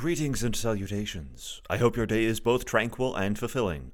[0.00, 1.60] Greetings and salutations.
[1.68, 3.92] I hope your day is both tranquil and fulfilling.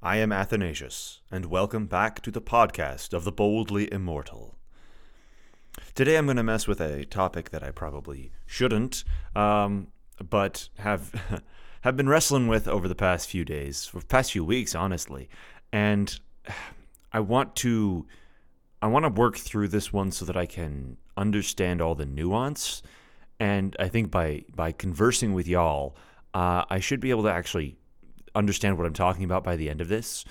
[0.00, 4.56] I am Athanasius, and welcome back to the podcast of the Boldly Immortal.
[5.96, 9.02] Today I'm going to mess with a topic that I probably shouldn't,
[9.34, 9.88] um,
[10.30, 11.42] but have
[11.80, 15.28] have been wrestling with over the past few days, for past few weeks, honestly,
[15.72, 16.20] and
[17.12, 18.06] I want to
[18.80, 22.80] I want to work through this one so that I can understand all the nuance
[23.40, 25.96] and I think by by conversing with y'all,
[26.34, 27.76] uh, I should be able to actually
[28.34, 30.24] understand what I'm talking about by the end of this.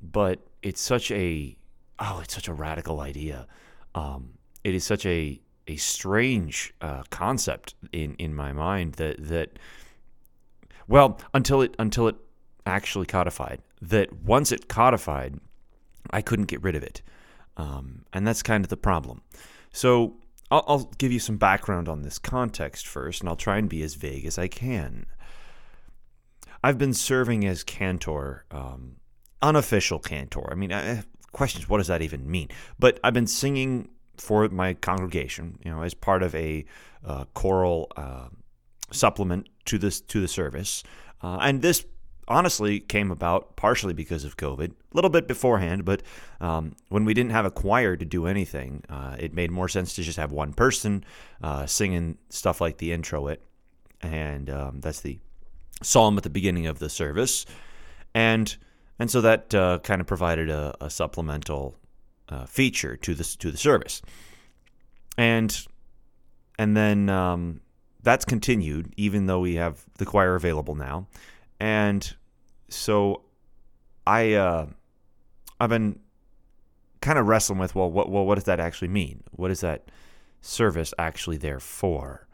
[0.00, 1.56] But it's such a
[1.98, 3.46] oh, it's such a radical idea.
[3.94, 9.58] Um, it is such a a strange uh, concept in in my mind that that
[10.88, 12.16] well until it until it
[12.66, 15.40] actually codified that once it codified,
[16.10, 17.02] I couldn't get rid of it,
[17.56, 19.22] um, and that's kind of the problem.
[19.72, 20.16] So
[20.52, 23.82] I'll, I'll give you some background on this context first, and I'll try and be
[23.82, 25.06] as vague as I can.
[26.62, 28.96] I've been serving as cantor, um,
[29.40, 30.46] unofficial cantor.
[30.52, 32.48] I mean, uh, questions, what does that even mean?
[32.78, 36.66] But I've been singing for my congregation, you know, as part of a
[37.04, 38.28] uh, choral uh,
[38.90, 40.84] supplement to this to the service.
[41.22, 41.86] Uh, and this
[42.28, 46.02] honestly came about partially because of COVID, a little bit beforehand, but
[46.40, 49.94] um, when we didn't have a choir to do anything, uh, it made more sense
[49.94, 51.04] to just have one person
[51.42, 53.40] uh, singing stuff like the introit,
[54.00, 55.18] and um, that's the
[55.82, 57.44] psalm at the beginning of the service,
[58.14, 58.56] and
[58.98, 61.76] and so that uh, kind of provided a, a supplemental
[62.28, 64.00] uh, feature to the to the service,
[65.18, 65.66] and
[66.58, 67.60] and then um,
[68.02, 71.06] that's continued even though we have the choir available now
[71.62, 72.16] and
[72.68, 73.22] so
[74.04, 74.66] I uh,
[75.60, 76.00] I've been
[77.00, 79.22] kind of wrestling with well what well what does that actually mean?
[79.30, 79.88] What is that
[80.40, 82.26] service actually there for?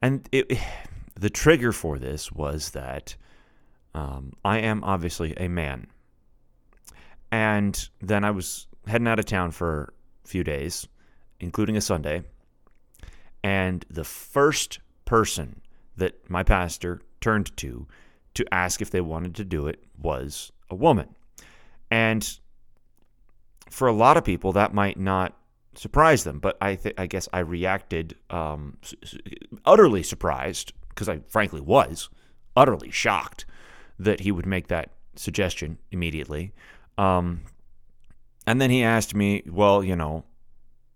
[0.00, 0.56] And it,
[1.16, 3.16] the trigger for this was that
[3.94, 5.88] um, I am obviously a man,
[7.32, 9.92] and then I was heading out of town for
[10.24, 10.86] a few days,
[11.40, 12.22] including a Sunday,
[13.42, 15.62] and the first person
[15.96, 17.86] that my pastor turned to
[18.34, 21.08] to ask if they wanted to do it was a woman.
[21.90, 22.38] And
[23.70, 25.36] for a lot of people, that might not
[25.74, 28.76] surprise them, but I, th- I guess I reacted um,
[29.64, 32.08] utterly surprised because I frankly was
[32.56, 33.46] utterly shocked
[33.98, 36.52] that he would make that suggestion immediately.
[36.98, 37.42] Um,
[38.46, 40.24] and then he asked me, well, you know,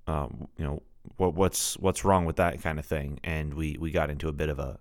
[0.07, 0.83] uh, you know,
[1.17, 3.19] what, what's what's wrong with that kind of thing?
[3.25, 4.79] And we we got into a bit of a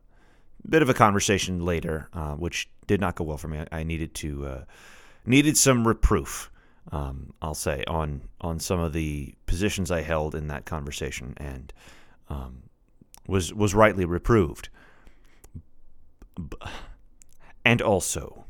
[0.67, 3.59] bit of a conversation later, uh, which did not go well for me.
[3.59, 4.63] I, I needed to uh,
[5.25, 6.51] needed some reproof.
[6.91, 11.73] Um, I'll say on on some of the positions I held in that conversation, and
[12.29, 12.63] um,
[13.27, 14.69] was was rightly reproved.
[17.65, 18.45] And also,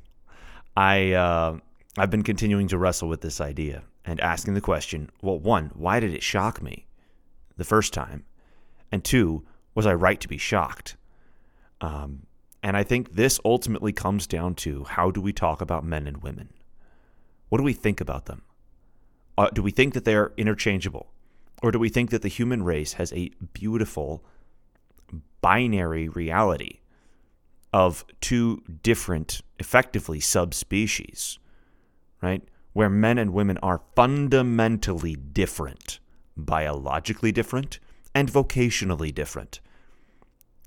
[0.76, 1.58] I uh,
[1.98, 6.00] I've been continuing to wrestle with this idea and asking the question: Well, one, why
[6.00, 6.86] did it shock me
[7.56, 8.26] the first time?
[8.92, 10.97] And two, was I right to be shocked?
[11.82, 12.28] Um,
[12.64, 16.24] and I think this ultimately comes down to how do we talk about men and
[16.24, 16.50] women?
[17.50, 18.42] What do we think about them?
[19.38, 21.08] Uh, do we think that they are interchangeable?
[21.62, 24.24] Or do we think that the human race has a beautiful
[25.42, 26.80] binary reality
[27.74, 31.38] of two different, effectively, subspecies,
[32.22, 32.44] right?
[32.74, 36.00] Where men and women are fundamentally different,
[36.36, 37.80] biologically different,
[38.14, 39.60] and vocationally different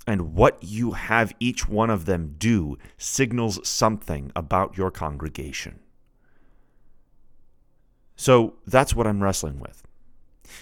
[0.07, 5.81] and what you have each one of them do signals something about your congregation.
[8.17, 9.83] So that's what I'm wrestling with.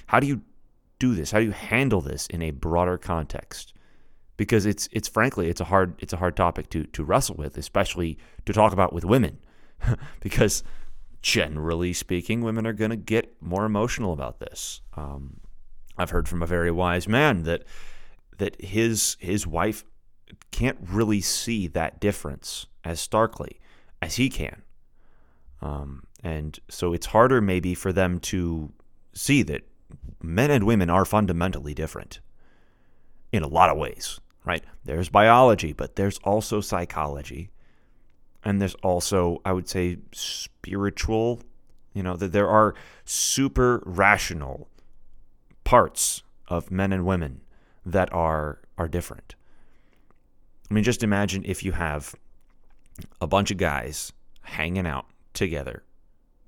[0.07, 0.43] How do you
[0.99, 1.31] do this?
[1.31, 3.73] How do you handle this in a broader context?
[4.37, 7.59] Because it's it's frankly it's a hard it's a hard topic to to wrestle with,
[7.59, 9.39] especially to talk about with women,
[10.21, 10.63] because
[11.21, 14.81] generally speaking, women are going to get more emotional about this.
[14.97, 15.41] Um,
[15.97, 17.65] I've heard from a very wise man that
[18.39, 19.85] that his his wife
[20.51, 23.61] can't really see that difference as starkly
[24.01, 24.63] as he can.
[25.61, 28.73] Um, and so it's harder maybe for them to
[29.13, 29.63] see that
[30.23, 32.21] men and women are fundamentally different
[33.33, 34.65] in a lot of ways, right?
[34.85, 37.51] There's biology, but there's also psychology.
[38.45, 41.41] And there's also, I would say, spiritual,
[41.93, 42.75] you know, that there are
[43.05, 44.69] super rational
[45.65, 47.43] parts of men and women
[47.93, 49.35] that are are different.
[50.71, 52.15] I mean, just imagine if you have
[53.21, 54.13] a bunch of guys
[54.43, 55.83] hanging out together,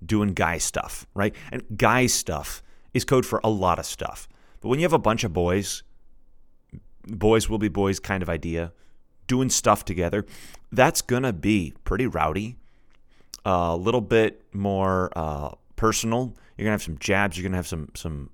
[0.05, 1.35] doing guy stuff, right?
[1.51, 4.29] And guy stuff is code for a lot of stuff.
[4.61, 5.83] But when you have a bunch of boys,
[7.07, 8.73] boys will be boys kind of idea,
[9.27, 10.27] doing stuff together,
[10.73, 12.57] that's to be pretty rowdy,
[13.45, 16.35] a little bit more uh, personal.
[16.57, 17.37] You're to have some jabs.
[17.37, 18.31] You're to have some some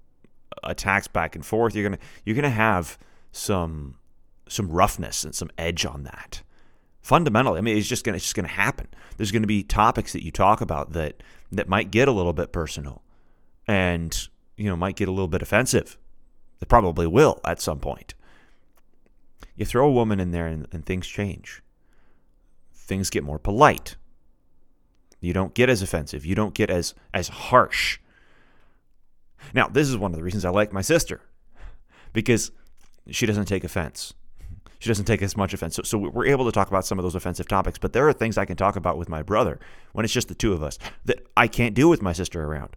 [0.62, 1.75] attacks back and forth.
[1.75, 2.99] You're to you're to have
[3.32, 3.97] some
[4.49, 6.43] some roughness and some edge on that.
[7.00, 8.88] Fundamentally, I mean, it's just to it's just to happen.
[9.17, 11.23] There's to be topics that you talk about that
[11.53, 13.03] that might get a little bit personal,
[13.67, 15.99] and you know might get a little bit offensive.
[16.61, 18.14] It probably will at some point.
[19.55, 21.62] You throw a woman in there and, and things change.
[22.75, 23.97] Things get more polite.
[25.20, 26.25] You don't get as offensive.
[26.26, 27.99] You don't get as as harsh.
[29.54, 31.20] Now, this is one of the reasons I like my sister
[32.12, 32.50] because
[33.10, 34.14] she doesn't take offense.
[34.78, 35.76] She doesn't take as much offense.
[35.76, 38.12] So, so we're able to talk about some of those offensive topics, but there are
[38.12, 39.58] things I can talk about with my brother
[39.93, 42.76] when it's just the two of us that I can't do with my sister around.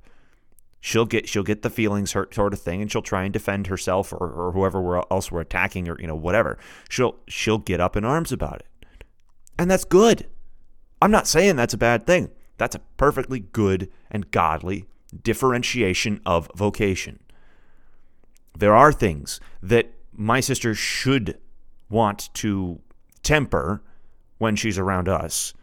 [0.82, 3.68] She'll get she'll get the feelings hurt sort of thing, and she'll try and defend
[3.68, 6.58] herself or, or whoever else we're attacking or you know whatever.
[6.88, 9.04] She'll she'll get up in arms about it,
[9.58, 10.28] and that's good.
[11.02, 12.30] I'm not saying that's a bad thing.
[12.58, 14.86] That's a perfectly good and godly
[15.24, 17.20] differentiation of vocation.
[18.58, 21.38] There are things that my sister should
[21.90, 22.82] want to
[23.24, 23.82] temper
[24.38, 25.54] when she's around us,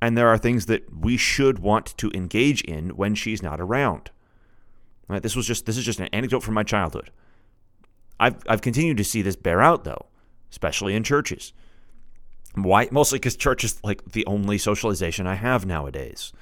[0.00, 4.10] and there are things that we should want to engage in when she's not around.
[5.08, 5.22] Right?
[5.22, 7.10] This was just this is just an anecdote from my childhood.
[8.18, 10.06] I've I've continued to see this bear out though,
[10.50, 11.52] especially in churches.
[12.54, 12.88] Why?
[12.90, 16.32] Mostly because church is like the only socialization I have nowadays.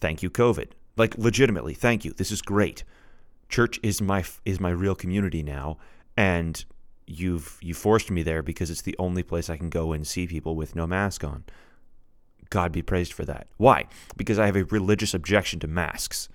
[0.00, 0.70] Thank you, COVID.
[0.98, 2.12] Like legitimately, thank you.
[2.12, 2.84] This is great.
[3.48, 5.78] Church is my is my real community now,
[6.16, 6.62] and
[7.06, 10.26] you've you forced me there because it's the only place I can go and see
[10.26, 11.44] people with no mask on.
[12.50, 13.46] God be praised for that.
[13.56, 13.86] Why?
[14.16, 16.28] Because I have a religious objection to masks.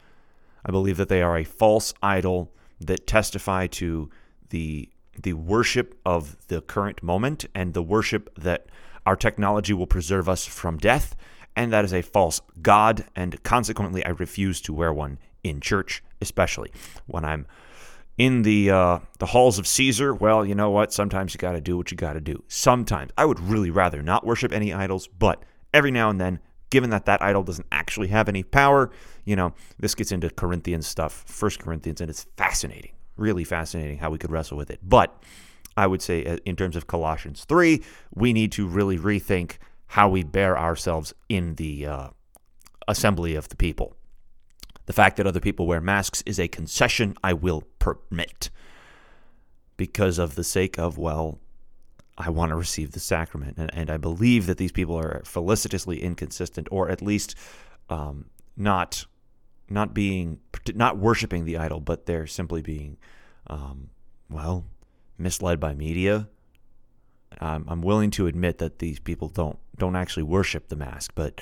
[0.65, 4.09] I believe that they are a false idol that testify to
[4.49, 4.89] the
[5.21, 8.65] the worship of the current moment and the worship that
[9.05, 11.15] our technology will preserve us from death
[11.55, 16.03] and that is a false god, and consequently, I refuse to wear one in church,
[16.21, 16.71] especially
[17.05, 17.45] when I'm
[18.17, 20.13] in the uh, the halls of Caesar.
[20.13, 20.93] Well, you know what?
[20.93, 22.43] Sometimes you got to do what you got to do.
[22.47, 26.39] Sometimes I would really rather not worship any idols, but every now and then,
[26.69, 28.91] given that that idol doesn't actually have any power,
[29.25, 34.09] you know, this gets into Corinthians stuff, First Corinthians, and it's fascinating, really fascinating how
[34.09, 34.79] we could wrestle with it.
[34.83, 35.21] But
[35.75, 37.83] I would say, uh, in terms of Colossians three,
[38.13, 39.57] we need to really rethink
[39.93, 42.07] how we bear ourselves in the uh,
[42.87, 43.95] assembly of the people.
[44.87, 48.49] The fact that other people wear masks is a concession I will permit
[49.77, 51.37] because of the sake of, well,
[52.17, 53.59] I want to receive the sacrament.
[53.59, 57.35] And, and I believe that these people are felicitously inconsistent or at least
[57.87, 58.25] um,
[58.57, 59.05] not
[59.69, 60.39] not being
[60.73, 62.97] not worshiping the idol, but they're simply being
[63.45, 63.91] um,
[64.27, 64.65] well
[65.19, 66.29] misled by media
[67.41, 71.41] um, I'm willing to admit that these people don't don't actually worship the mask, but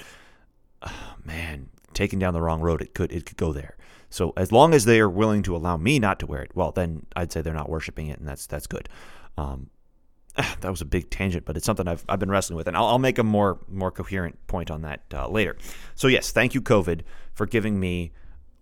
[0.81, 0.89] uh,
[1.23, 3.77] man, taking down the wrong road, it could it could go there.
[4.09, 6.71] So as long as they are willing to allow me not to wear it, well,
[6.71, 8.89] then I'd say they're not worshiping it, and that's that's good.
[9.37, 9.69] Um,
[10.35, 12.85] that was a big tangent, but it's something I've, I've been wrestling with, and I'll,
[12.85, 15.57] I'll make a more more coherent point on that uh, later.
[15.95, 17.01] So yes, thank you, COVID,
[17.33, 18.11] for giving me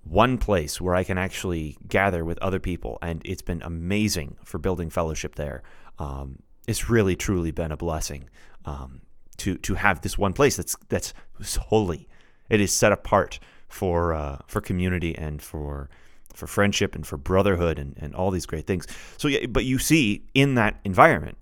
[0.04, 4.58] one place where I can actually gather with other people, and it's been amazing for
[4.58, 5.64] building fellowship there.
[5.98, 6.40] Um,
[6.70, 8.30] it's really truly been a blessing
[8.64, 9.02] um,
[9.38, 11.14] to to have this one place that's that's
[11.56, 12.08] holy.
[12.48, 15.90] It is set apart for uh, for community and for
[16.32, 18.86] for friendship and for brotherhood and, and all these great things.
[19.18, 21.40] So yeah, but you see in that environment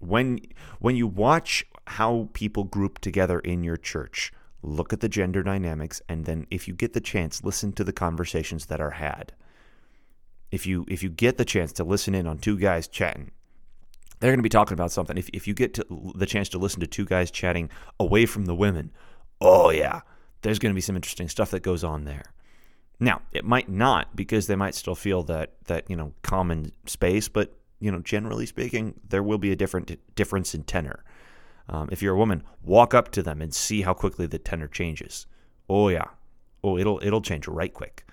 [0.00, 0.40] when
[0.80, 4.32] when you watch how people group together in your church,
[4.62, 7.92] look at the gender dynamics and then if you get the chance, listen to the
[7.92, 9.32] conversations that are had.
[10.50, 13.30] If you if you get the chance to listen in on two guys chatting
[14.20, 15.16] they're going to be talking about something.
[15.16, 18.44] If, if you get to the chance to listen to two guys chatting away from
[18.44, 18.92] the women,
[19.40, 20.02] oh, yeah,
[20.42, 22.24] there's going to be some interesting stuff that goes on there.
[23.00, 27.28] Now, it might not because they might still feel that, that you know, common space,
[27.28, 31.02] but, you know, generally speaking, there will be a different difference in tenor.
[31.68, 34.68] Um, if you're a woman, walk up to them and see how quickly the tenor
[34.68, 35.26] changes.
[35.68, 36.04] Oh, yeah.
[36.62, 38.04] Oh, it'll, it'll change right quick.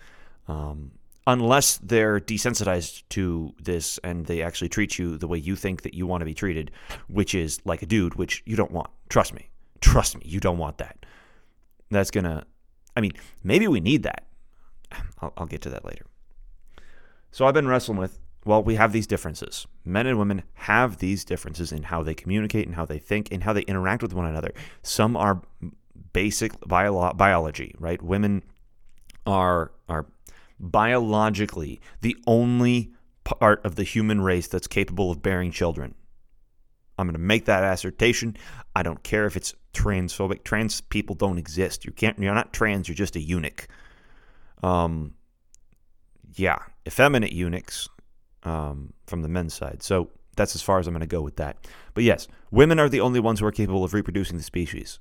[0.48, 0.92] Um,
[1.28, 5.94] unless they're desensitized to this and they actually treat you the way you think that
[5.94, 6.72] you want to be treated,
[7.10, 8.90] which is like a dude, which you don't want.
[9.10, 9.50] Trust me.
[9.82, 11.06] Trust me, you don't want that.
[11.92, 12.46] That's going to,
[12.96, 13.12] I mean,
[13.44, 14.26] maybe we need that.
[15.22, 16.06] I'll, I'll get to that later.
[17.32, 19.68] So I've been wrestling with, well, we have these differences.
[19.84, 23.44] Men and women have these differences in how they communicate and how they think and
[23.44, 24.54] how they interact with one another.
[24.82, 25.42] Some are
[26.14, 28.02] basic bio- biology, right?
[28.02, 28.44] Women
[29.26, 30.06] are are
[30.60, 32.92] biologically the only
[33.24, 35.94] part of the human race that's capable of bearing children.
[36.98, 38.38] I'm going to make that assertion.
[38.76, 40.44] I don't care if it's transphobic.
[40.44, 41.86] Trans people don't exist.
[41.86, 42.18] You can't.
[42.18, 42.88] You're not trans.
[42.88, 43.68] You're just a eunuch.
[44.64, 45.14] Um,
[46.34, 47.88] yeah, effeminate eunuchs
[48.44, 49.84] um, from the men's side.
[49.84, 51.68] So that's as far as I'm going to go with that.
[51.94, 55.00] But yes, women are the only ones who are capable of reproducing the species.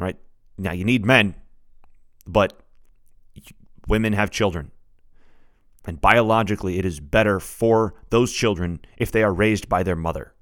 [0.00, 0.16] Right
[0.58, 1.34] now, you need men,
[2.26, 2.61] but
[3.86, 4.70] women have children.
[5.84, 10.34] And biologically, it is better for those children if they are raised by their mother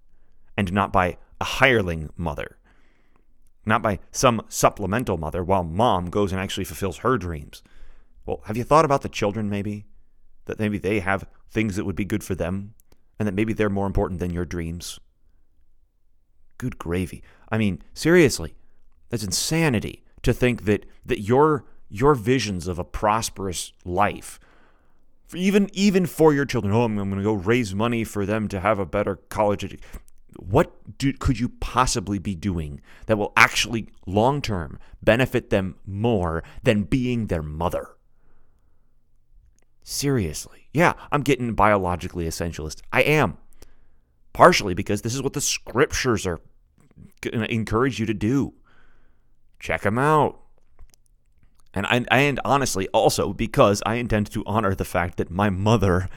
[0.57, 2.59] and not by a hireling mother,
[3.65, 7.63] not by some supplemental mother while mom goes and actually fulfills her dreams.
[8.27, 9.87] Well, have you thought about the children maybe?
[10.45, 12.75] That maybe they have things that would be good for them
[13.19, 14.99] and that maybe they're more important than your dreams?
[16.59, 17.23] Good gravy.
[17.51, 18.57] I mean, seriously,
[19.09, 24.41] that's insanity to think that, that your, your visions of a prosperous life
[25.35, 26.75] even even for your children.
[26.75, 29.65] Oh, I'm, I'm going to go raise money for them to have a better college
[29.65, 30.01] education.
[30.39, 36.43] What do, could you possibly be doing that will actually long term benefit them more
[36.63, 37.89] than being their mother?
[39.83, 40.69] Seriously.
[40.73, 42.81] Yeah, I'm getting biologically essentialist.
[42.93, 43.39] I am.
[44.33, 46.41] Partially because this is what the scriptures are
[47.21, 48.55] going to encourage you to do.
[49.59, 50.40] Check them out.
[51.73, 56.09] And I, and honestly, also because I intend to honor the fact that my mother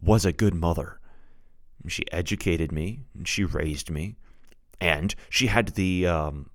[0.00, 1.00] was a good mother.
[1.86, 4.16] She educated me, she raised me,
[4.80, 6.50] and she had the um,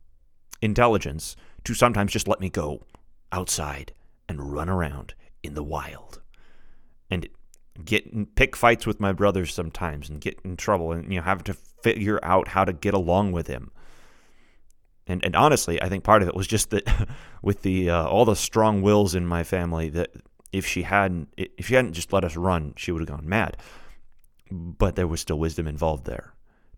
[0.62, 2.84] intelligence to sometimes just let me go
[3.32, 3.93] outside
[4.29, 6.22] and run around in the wild
[7.10, 7.27] and
[7.84, 11.43] get pick fights with my brothers sometimes and get in trouble and you know have
[11.43, 13.72] to figure out how to get along with him
[15.07, 17.10] and and honestly, I think part of it was just that
[17.41, 20.12] with the uh, all the strong wills in my family that
[20.51, 23.57] if she hadn't if she hadn't just let us run, she would have gone mad.
[24.51, 26.33] But there was still wisdom involved there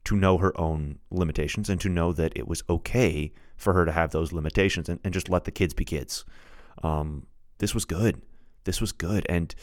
[0.05, 3.91] to know her own limitations and to know that it was okay for her to
[3.91, 6.25] have those limitations and, and just let the kids be kids.
[6.83, 7.25] Um,
[7.57, 8.21] this was good.
[8.63, 9.25] This was good.
[9.29, 9.53] And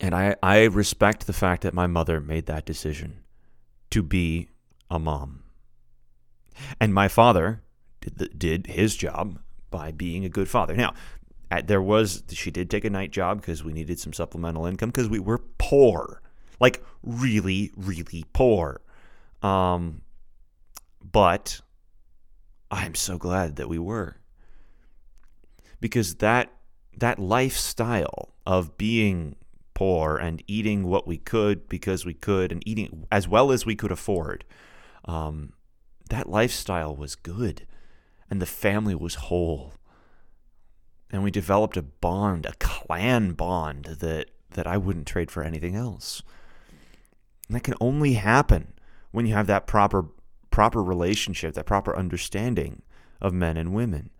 [0.00, 3.24] and I, I respect the fact that my mother made that decision
[3.90, 4.48] to be
[4.88, 5.42] a mom
[6.80, 7.62] and my father
[8.00, 9.38] did, the, did his job
[9.70, 10.74] by being a good father.
[10.74, 10.94] Now,
[11.50, 14.90] at, there was she did take a night job because we needed some supplemental income
[14.90, 16.20] because we were poor,
[16.60, 18.80] like really, really poor.
[19.42, 20.02] Um,
[21.00, 21.60] but
[22.70, 24.16] I'm so glad that we were
[25.80, 26.52] because that
[26.96, 29.36] that lifestyle of being
[29.74, 33.76] poor and eating what we could because we could and eating as well as we
[33.76, 34.44] could afford
[35.04, 35.52] um,
[36.08, 37.66] that lifestyle was good
[38.30, 39.74] and the family was whole.
[41.10, 45.74] And we developed a bond, a clan bond that, that I wouldn't trade for anything
[45.74, 46.22] else.
[47.48, 48.74] And that can only happen
[49.10, 50.06] when you have that proper
[50.50, 52.82] proper relationship, that proper understanding
[53.20, 54.10] of men and women.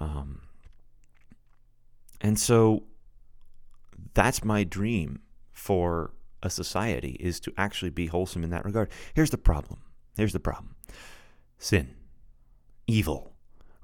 [0.00, 0.40] Um,
[2.20, 2.84] and so
[4.14, 5.20] that's my dream
[5.52, 6.12] for
[6.42, 8.88] a society is to actually be wholesome in that regard.
[9.14, 9.80] Here's the problem.
[10.16, 10.74] Here's the problem
[11.64, 11.94] sin,
[12.86, 13.32] evil,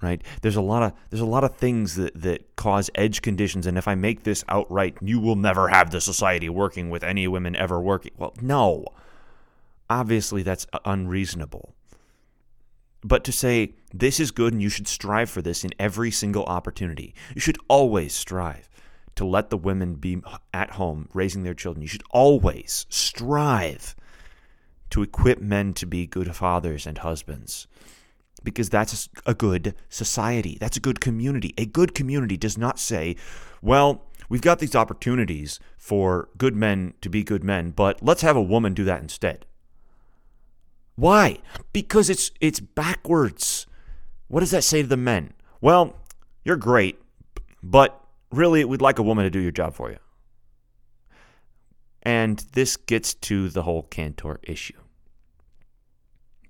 [0.02, 0.22] right?
[0.42, 3.78] There's a lot of there's a lot of things that that cause edge conditions, and
[3.78, 7.56] if I make this outright, you will never have the society working with any women
[7.56, 8.12] ever working.
[8.18, 8.84] Well, no,
[9.88, 11.74] obviously that's unreasonable.
[13.02, 16.44] But to say this is good and you should strive for this in every single
[16.44, 18.68] opportunity, you should always strive
[19.14, 20.22] to let the women be
[20.52, 21.80] at home raising their children.
[21.80, 23.96] You should always strive
[24.90, 27.66] to equip men to be good fathers and husbands.
[28.42, 30.56] Because that's a good society.
[30.58, 31.52] That's a good community.
[31.58, 33.16] A good community does not say,
[33.60, 38.36] well, we've got these opportunities for good men to be good men, but let's have
[38.36, 39.44] a woman do that instead.
[40.96, 41.38] Why?
[41.72, 43.66] Because it's it's backwards.
[44.28, 45.32] What does that say to the men?
[45.60, 45.96] Well,
[46.44, 47.00] you're great,
[47.62, 49.98] but really we'd like a woman to do your job for you.
[52.02, 54.79] And this gets to the whole Cantor issue.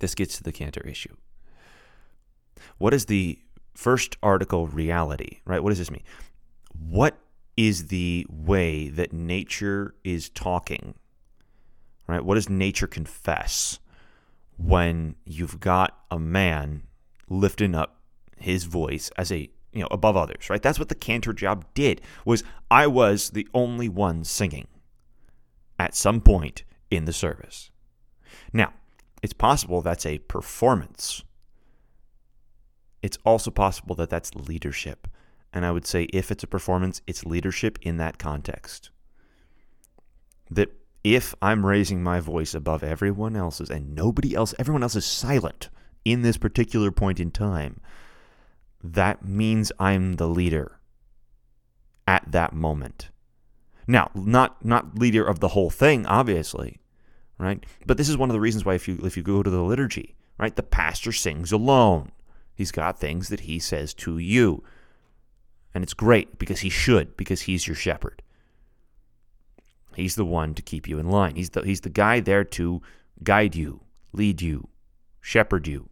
[0.01, 1.15] This gets to the Cantor issue.
[2.79, 3.39] What is the
[3.75, 5.63] first article reality, right?
[5.63, 6.03] What does this mean?
[6.79, 7.19] What
[7.57, 10.95] is the way that nature is talking,
[12.07, 12.25] right?
[12.25, 13.79] What does nature confess
[14.57, 16.83] when you've got a man
[17.29, 18.01] lifting up
[18.37, 22.01] his voice as a you know above others right that's what the cantor job did
[22.25, 24.67] was i was the only one singing
[25.81, 27.71] at some point in the service.
[28.53, 28.75] Now,
[29.23, 31.23] it's possible that's a performance.
[33.03, 35.09] It's also possible that that's leadership.
[35.53, 38.91] And I would say if it's a performance, it's leadership in that context.
[40.51, 40.69] That
[41.03, 45.71] if I'm raising my voice above everyone else's and nobody else, everyone else is silent
[46.05, 47.81] in this particular point in time,
[48.83, 50.79] that means I'm the leader
[52.07, 53.11] at that moment.
[53.87, 56.80] Now, not not leader of the whole thing, obviously,
[57.41, 57.65] right?
[57.87, 59.63] But this is one of the reasons why if you if you go to the
[59.63, 62.13] liturgy, right, the pastor sings alone.
[62.55, 64.63] He's got things that he says to you.
[65.75, 68.23] And it's great because he should, because he's your shepherd.
[69.95, 71.37] He's the one to keep you in line.
[71.37, 72.83] He's the he's the guy there to
[73.23, 73.81] guide you,
[74.13, 74.69] lead you,
[75.21, 75.89] shepherd you.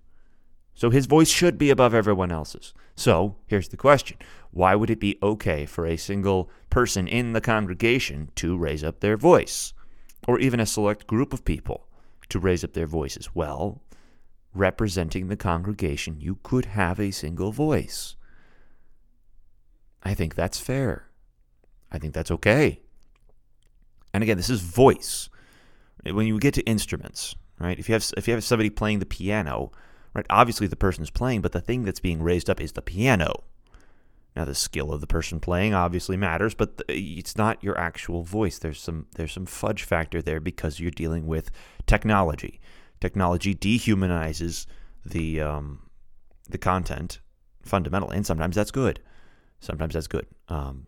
[0.74, 2.72] So his voice should be above everyone else's.
[2.94, 4.16] So here's the question
[4.50, 9.00] Why would it be okay for a single person in the congregation to raise up
[9.00, 9.72] their voice?
[10.26, 11.86] Or even a select group of people
[12.28, 13.34] to raise up their voices?
[13.34, 13.82] Well,
[14.54, 18.16] representing the congregation, you could have a single voice.
[20.02, 21.08] I think that's fair.
[21.90, 22.80] I think that's okay.
[24.12, 25.28] And again, this is voice.
[26.04, 27.78] When you get to instruments, right?
[27.78, 29.72] If you have if you have somebody playing the piano,
[30.14, 30.26] right?
[30.30, 33.42] Obviously the person is playing, but the thing that's being raised up is the piano.
[34.36, 38.58] Now the skill of the person playing obviously matters, but it's not your actual voice.
[38.58, 41.50] There's some there's some fudge factor there because you're dealing with
[41.86, 42.60] technology.
[43.00, 44.66] Technology dehumanizes
[45.04, 45.90] the um,
[46.48, 47.20] the content
[47.62, 49.00] fundamentally, and sometimes that's good.
[49.60, 50.26] Sometimes that's good.
[50.48, 50.86] Um,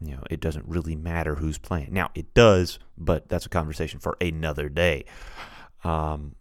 [0.00, 1.92] you know, it doesn't really matter who's playing.
[1.92, 5.04] Now it does, but that's a conversation for another day.
[5.84, 6.36] Um,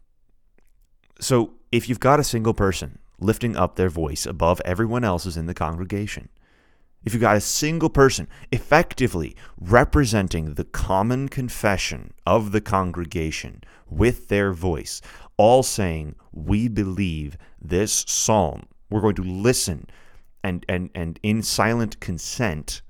[1.20, 5.45] so if you've got a single person lifting up their voice above everyone else's in
[5.45, 6.29] the congregation,
[7.03, 14.27] if you've got a single person effectively representing the common confession of the congregation with
[14.27, 15.01] their voice,
[15.38, 19.88] all saying, We believe this psalm, we're going to listen
[20.43, 22.81] and, and, and in silent consent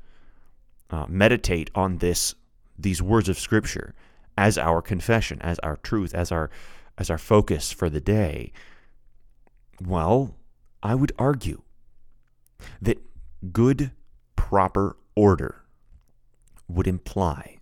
[0.89, 2.36] uh, meditate on this
[2.79, 3.93] these words of scripture
[4.38, 6.50] as our confession, as our truth, as our
[6.98, 8.51] as our focus for the day,
[9.81, 10.36] well,
[10.81, 11.62] I would argue
[12.81, 13.00] that
[13.51, 13.92] good,
[14.35, 15.63] proper order
[16.68, 17.57] would imply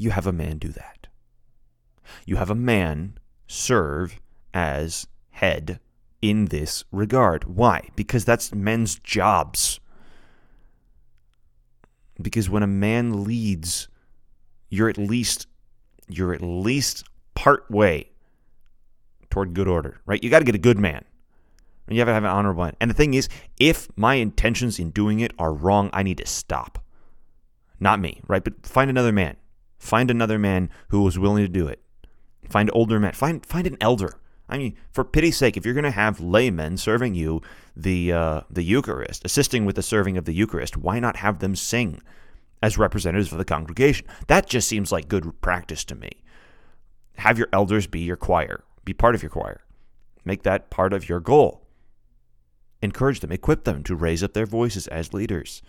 [0.00, 1.08] you have a man do that.
[2.24, 4.18] You have a man serve
[4.54, 5.78] as head
[6.22, 7.44] in this regard.
[7.44, 7.90] Why?
[7.96, 9.78] Because that's men's jobs.
[12.20, 13.88] Because when a man leads,
[14.70, 15.46] you're at least
[16.08, 18.09] you're at least part way
[19.30, 20.22] toward good order, right?
[20.22, 21.04] You got to get a good man.
[21.86, 22.76] And you have to have an honorable man.
[22.80, 26.26] And the thing is, if my intentions in doing it are wrong, I need to
[26.26, 26.84] stop.
[27.80, 28.44] Not me, right?
[28.44, 29.36] But find another man.
[29.78, 31.82] Find another man who is willing to do it.
[32.48, 33.12] Find older men.
[33.12, 34.14] Find find an elder.
[34.48, 37.40] I mean, for pity's sake, if you're going to have laymen serving you
[37.74, 41.56] the uh, the Eucharist, assisting with the serving of the Eucharist, why not have them
[41.56, 42.02] sing
[42.62, 44.06] as representatives of the congregation?
[44.26, 46.10] That just seems like good practice to me.
[47.16, 49.62] Have your elders be your choir be part of your choir.
[50.24, 51.66] Make that part of your goal.
[52.82, 55.62] Encourage them, equip them to raise up their voices as leaders.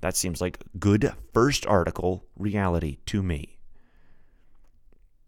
[0.00, 3.58] That seems like good first article reality to me.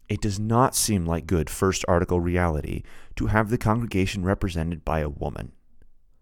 [0.09, 2.83] It does not seem like good first article reality
[3.15, 5.53] to have the congregation represented by a woman,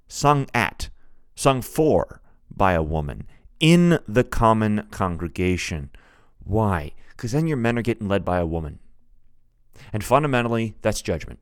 [0.07, 0.89] sung at,
[1.35, 3.27] sung for by a woman
[3.59, 5.89] in the common congregation.
[6.43, 6.91] Why?
[7.09, 8.79] Because then your men are getting led by a woman.
[9.93, 11.39] And fundamentally, that's judgment.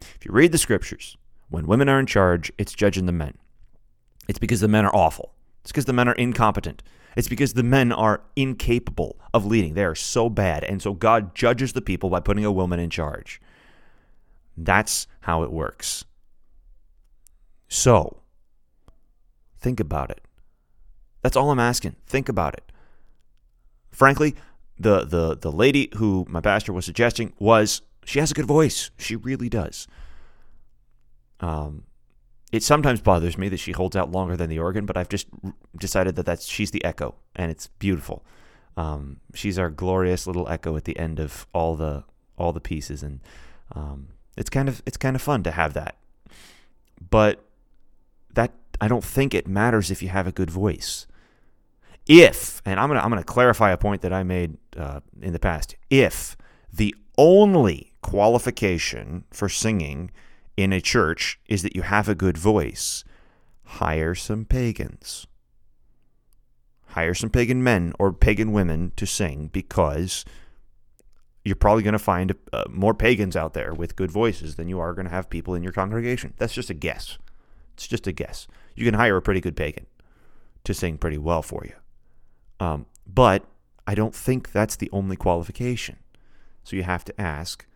[0.00, 1.16] If you read the scriptures,
[1.48, 3.38] when women are in charge, it's judging the men.
[4.28, 5.32] It's because the men are awful.
[5.62, 6.82] It's because the men are incompetent.
[7.16, 9.74] It's because the men are incapable of leading.
[9.74, 10.64] They are so bad.
[10.64, 13.40] And so God judges the people by putting a woman in charge.
[14.56, 16.04] That's how it works.
[17.68, 18.18] So,
[19.58, 20.20] think about it.
[21.22, 21.96] That's all I'm asking.
[22.06, 22.70] Think about it.
[23.90, 24.36] Frankly,
[24.78, 28.90] the the the lady who my pastor was suggesting was she has a good voice.
[28.98, 29.86] She really does.
[31.40, 31.84] Um,
[32.52, 35.26] it sometimes bothers me that she holds out longer than the organ, but I've just
[35.78, 38.24] decided that that's she's the echo, and it's beautiful.
[38.76, 42.04] Um, she's our glorious little echo at the end of all the
[42.38, 43.20] all the pieces, and
[43.74, 45.96] um, it's kind of it's kind of fun to have that.
[47.10, 47.42] But
[48.34, 51.06] that I don't think it matters if you have a good voice
[52.06, 55.38] if, and I'm gonna I'm gonna clarify a point that I made uh, in the
[55.38, 55.76] past.
[55.90, 56.36] If
[56.72, 60.10] the only qualification for singing
[60.56, 63.04] in a church is that you have a good voice,
[63.64, 65.26] hire some pagans.
[66.88, 70.24] Hire some pagan men or pagan women to sing because
[71.44, 74.80] you're probably going to find uh, more pagans out there with good voices than you
[74.80, 76.32] are going to have people in your congregation.
[76.38, 77.18] That's just a guess.
[77.74, 78.48] It's just a guess.
[78.74, 79.86] You can hire a pretty good pagan
[80.64, 81.74] to sing pretty well for you.
[82.60, 83.44] Um, but
[83.86, 85.96] I don't think that's the only qualification.
[86.64, 87.66] So you have to ask,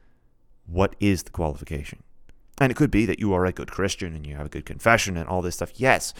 [0.66, 2.02] what is the qualification?
[2.60, 4.66] And it could be that you are a good Christian and you have a good
[4.66, 5.72] confession and all this stuff.
[5.76, 6.12] Yes.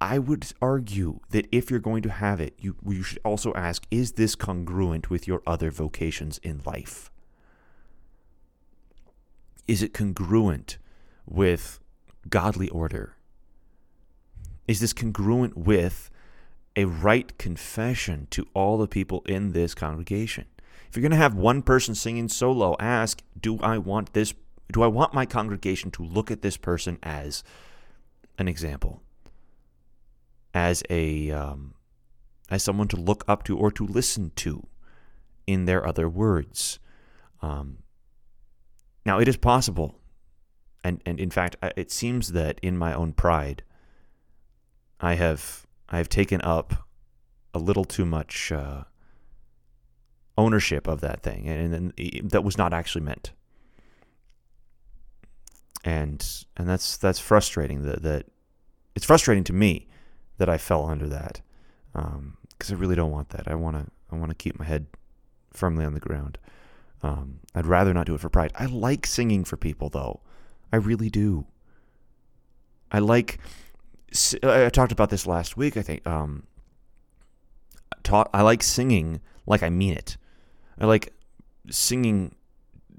[0.00, 3.86] I would argue that if you're going to have it, you, you should also ask,
[3.90, 7.10] is this congruent with your other vocations in life?
[9.66, 10.78] Is it congruent
[11.26, 11.80] with
[12.28, 13.16] godly order?
[14.66, 16.10] Is this congruent with
[16.76, 20.46] a right confession to all the people in this congregation?
[20.88, 24.34] If you're going to have one person singing solo, ask, do I want this
[24.72, 27.44] do I want my congregation to look at this person as
[28.38, 29.02] an example?
[30.54, 31.74] As a um,
[32.50, 34.66] as someone to look up to or to listen to
[35.46, 36.78] in their other words.
[37.42, 37.78] Um,
[39.04, 39.98] now, it is possible,
[40.82, 43.62] and, and in fact, it seems that in my own pride,
[45.00, 45.63] I have
[45.94, 46.88] I have taken up
[47.54, 48.82] a little too much uh,
[50.36, 53.30] ownership of that thing, and, and that was not actually meant.
[55.84, 56.26] And
[56.56, 57.82] and that's that's frustrating.
[57.82, 58.26] That that
[58.96, 59.86] it's frustrating to me
[60.38, 61.42] that I fell under that
[61.92, 62.36] because um,
[62.70, 63.46] I really don't want that.
[63.46, 64.86] I want to I want to keep my head
[65.52, 66.38] firmly on the ground.
[67.04, 68.50] Um, I'd rather not do it for pride.
[68.56, 70.22] I like singing for people, though.
[70.72, 71.46] I really do.
[72.90, 73.38] I like.
[74.42, 75.76] I talked about this last week.
[75.76, 76.06] I think.
[76.06, 76.44] Um,
[78.02, 78.30] taught.
[78.32, 80.16] I like singing like I mean it.
[80.78, 81.12] I like
[81.70, 82.34] singing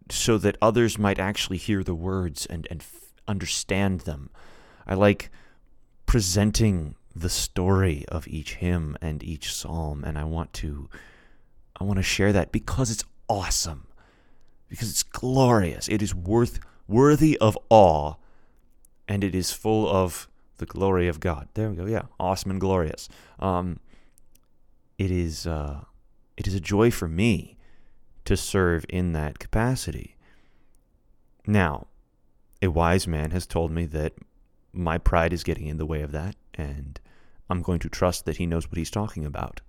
[0.09, 4.29] so that others might actually hear the words and and f- understand them.
[4.85, 5.29] I like
[6.05, 10.89] presenting the story of each hymn and each psalm, and I want to.
[11.79, 13.87] I want to share that because it's awesome
[14.69, 15.87] because it's glorious.
[15.87, 18.15] It is worth worthy of awe,
[19.07, 21.47] and it is full of the glory of God.
[21.53, 21.85] There we go.
[21.85, 23.09] Yeah, awesome and glorious.
[23.39, 23.79] Um,
[24.97, 25.81] it is uh,
[26.37, 27.57] it is a joy for me
[28.25, 30.15] to serve in that capacity.
[31.47, 31.87] Now,
[32.61, 34.13] a wise man has told me that
[34.73, 36.99] my pride is getting in the way of that, and
[37.49, 39.61] I'm going to trust that he knows what he's talking about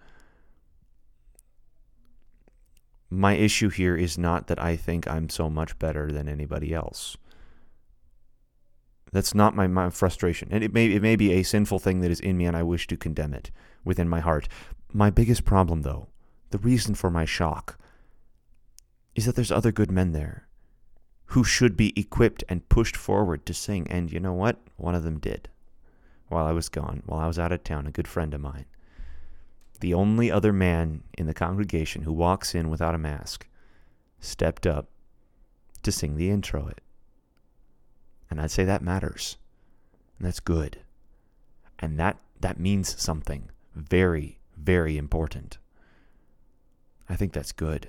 [3.11, 7.17] my issue here is not that I think I'm so much better than anybody else.
[9.13, 10.49] That's not my, my frustration.
[10.51, 12.63] And it may, it may be a sinful thing that is in me, and I
[12.63, 13.51] wish to condemn it
[13.85, 14.49] within my heart.
[14.93, 16.09] My biggest problem, though,
[16.51, 17.79] the reason for my shock,
[19.15, 20.47] is that there's other good men there
[21.31, 23.87] who should be equipped and pushed forward to sing.
[23.91, 24.61] And you know what?
[24.77, 25.49] One of them did.
[26.29, 28.67] While I was gone, while I was out of town, a good friend of mine
[29.81, 33.47] the only other man in the congregation who walks in without a mask,
[34.21, 34.89] stepped up
[35.83, 36.81] to sing the introit.
[38.31, 39.37] And I'd say that matters.
[40.19, 40.81] And that's good.
[41.79, 45.59] And that that means something very, very important.
[47.09, 47.89] I think that's good.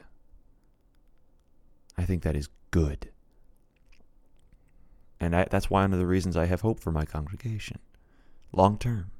[1.97, 3.09] I think that is good.
[5.19, 7.79] And I, that's one of the reasons I have hope for my congregation,
[8.53, 9.11] long term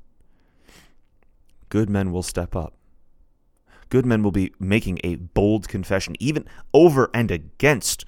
[1.70, 2.74] good men will step up.
[3.90, 8.06] Good men will be making a bold confession, even over and against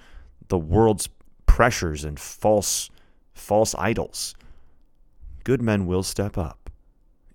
[0.50, 1.10] the world's
[1.46, 2.90] pressures and false,
[3.40, 4.36] false idols.
[5.44, 6.70] Good men will step up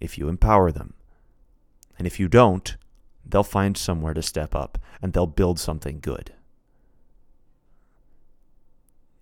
[0.01, 0.95] if you empower them.
[1.99, 2.77] And if you don't,
[3.25, 6.33] they'll find somewhere to step up and they'll build something good.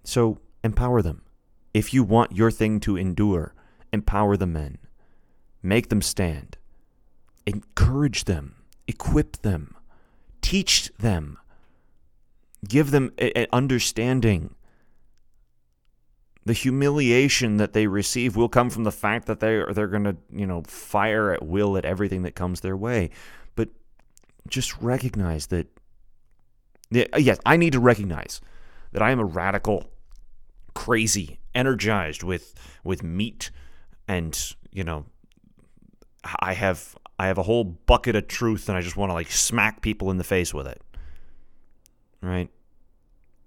[0.05, 1.23] So empower them.
[1.73, 3.55] If you want your thing to endure,
[3.93, 4.79] empower the men.
[5.63, 6.57] Make them stand
[7.47, 9.75] encourage them, equip them,
[10.41, 11.39] teach them,
[12.67, 14.55] give them an understanding.
[16.45, 20.05] The humiliation that they receive will come from the fact that they are, they're going
[20.05, 23.11] to, you know, fire at will at everything that comes their way.
[23.55, 23.69] But
[24.49, 25.69] just recognize that
[26.95, 28.41] uh, yes, I need to recognize
[28.93, 29.91] that I am a radical,
[30.75, 33.51] crazy, energized with with meat
[34.09, 34.39] and,
[34.73, 35.07] you know,
[36.41, 39.31] I have I have a whole bucket of truth and I just want to like
[39.31, 40.81] smack people in the face with it.
[42.21, 42.51] Right?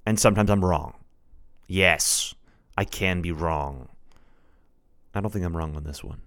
[0.05, 0.95] And sometimes I'm wrong.
[1.67, 2.36] Yes,
[2.77, 3.89] I can be wrong.
[5.13, 6.21] I don't think I'm wrong on this one.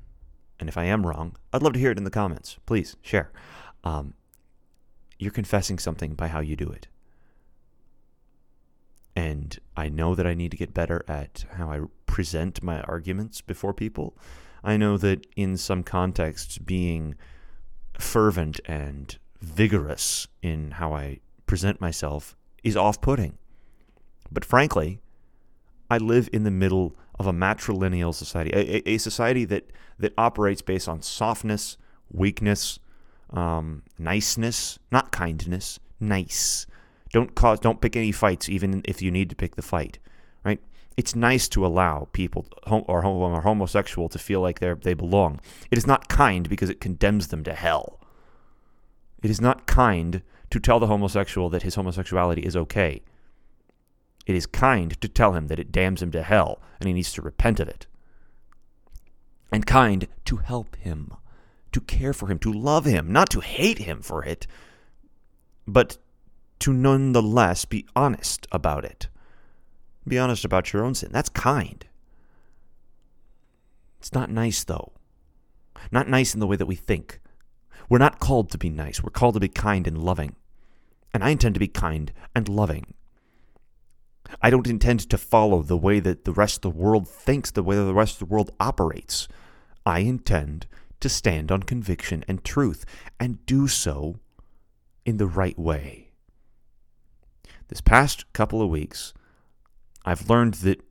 [0.59, 2.59] And if I am wrong, I'd love to hear it in the comments.
[2.67, 3.31] Please share.
[3.85, 4.15] Um,
[5.19, 6.89] you're confessing something by how you do it.
[9.15, 13.41] And I know that I need to get better at how I present my arguments
[13.41, 14.17] before people.
[14.63, 17.15] I know that in some contexts, being
[17.99, 23.39] fervent and vigorous in how I present myself is off putting.
[24.31, 25.01] But frankly,
[25.91, 30.63] I live in the middle of a matrilineal society, a, a, society that, that operates
[30.63, 31.77] based on softness,
[32.11, 32.79] weakness,
[33.31, 36.67] um, niceness, not kindness, nice.
[37.13, 39.99] Don't cause, don't pick any fights, even if you need to pick the fight,
[40.45, 40.61] right?
[40.97, 45.41] It's nice to allow people or, or homosexual to feel like they they belong.
[45.71, 48.01] It is not kind because it condemns them to hell.
[49.23, 53.03] It is not kind to tell the homosexual that his homosexuality is okay.
[54.29, 57.13] It is kind to tell him that it damns him to hell and he needs
[57.15, 57.87] to repent of it.
[59.51, 61.15] And kind to help him,
[61.73, 64.47] to care for him, to love him, not to hate him for it,
[65.67, 65.97] but
[66.59, 69.09] to nonetheless be honest about it.
[70.07, 71.09] Be honest about your own sin.
[71.11, 71.87] That's kind.
[73.99, 74.93] It's not nice, though.
[75.91, 77.21] Not nice in the way that we think.
[77.89, 79.03] We're not called to be nice.
[79.03, 80.37] We're called to be kind and loving.
[81.15, 82.93] And I intend to be kind and loving.
[84.43, 87.63] I don't intend to follow the way that the rest of the world thinks, the
[87.63, 89.29] way that the rest of the world operates.
[89.85, 90.67] I intend
[91.01, 92.85] to stand on conviction and truth
[93.19, 94.21] and do so
[95.07, 96.11] in the right way.
[97.69, 99.15] This past couple of weeks,
[100.05, 100.83] I've learned that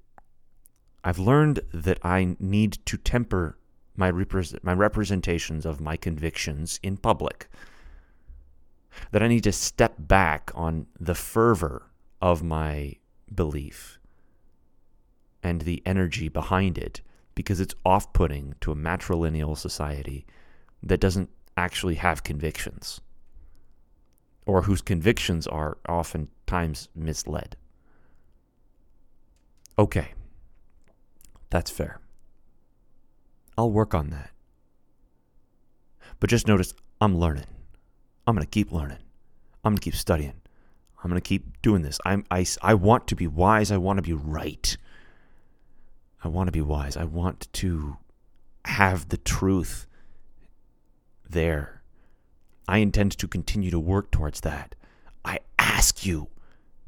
[1.03, 3.57] I've learned that I need to temper
[3.95, 7.47] my, my representations of my convictions in public.
[9.11, 12.95] That I need to step back on the fervor of my
[13.33, 13.99] belief
[15.43, 17.01] and the energy behind it
[17.35, 20.25] because it's off putting to a matrilineal society
[20.81, 23.01] that doesn't actually have convictions
[24.45, 27.55] or whose convictions are oftentimes misled.
[29.77, 30.13] Okay,
[31.49, 31.99] that's fair.
[33.57, 34.31] I'll work on that.
[36.19, 37.45] But just notice I'm learning.
[38.25, 38.97] I'm going to keep learning.
[39.63, 40.41] I'm going to keep studying.
[41.03, 41.99] I'm going to keep doing this.
[42.05, 43.71] I'm, I, I want to be wise.
[43.71, 44.75] I want to be right.
[46.23, 46.97] I want to be wise.
[46.97, 47.97] I want to
[48.65, 49.85] have the truth
[51.29, 51.81] there.
[52.67, 54.75] I intend to continue to work towards that.
[55.23, 56.27] I ask you,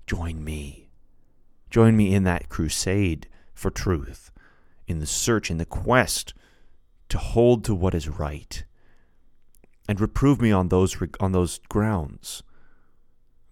[0.08, 0.90] join me.
[1.70, 4.32] Join me in that crusade for truth,
[4.88, 6.34] in the search, in the quest
[7.10, 8.64] to hold to what is right,
[9.88, 12.44] and reprove me on those on those grounds.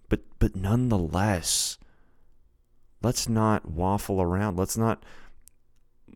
[0.08, 1.78] But but nonetheless,
[3.02, 4.56] let's not waffle around.
[4.56, 5.02] Let's not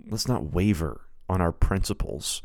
[0.08, 2.42] let's not waver on our principles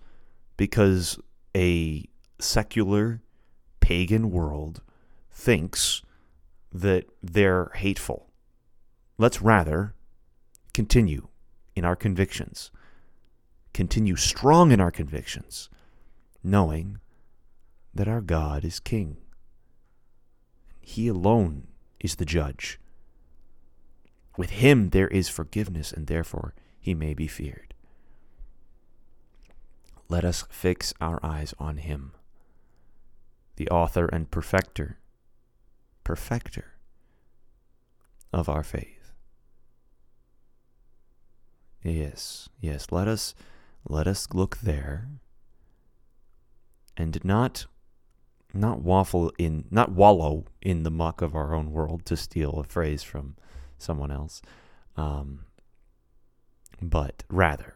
[0.58, 1.20] because
[1.56, 2.06] a
[2.40, 3.22] secular
[3.80, 4.82] pagan world
[5.32, 6.02] thinks
[6.72, 8.28] that they're hateful
[9.20, 9.96] Let's rather
[10.76, 11.30] continue
[11.76, 12.70] in our convictions,
[13.74, 15.70] continue strong in our convictions,
[16.44, 17.00] knowing
[17.96, 19.18] that our God is King.
[20.90, 21.68] He alone
[22.00, 22.80] is the judge.
[24.38, 27.74] With him there is forgiveness, and therefore he may be feared.
[30.08, 32.14] Let us fix our eyes on him,
[33.58, 34.98] the author and perfecter,
[36.06, 36.78] perfecter
[38.32, 39.12] of our faith.
[41.84, 43.36] Yes, yes, let us
[43.90, 45.10] let us look there
[46.96, 47.66] and not
[48.60, 52.64] not waffle in not wallow in the muck of our own world to steal a
[52.64, 53.36] phrase from
[53.78, 54.42] someone else.
[54.96, 55.46] Um,
[56.82, 57.76] but rather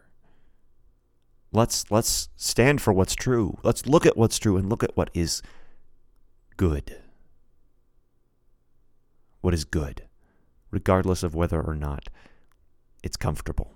[1.52, 3.58] let's let's stand for what's true.
[3.62, 5.42] Let's look at what's true and look at what is
[6.56, 6.96] good.
[9.40, 10.04] What is good
[10.72, 12.08] regardless of whether or not
[13.04, 13.74] it's comfortable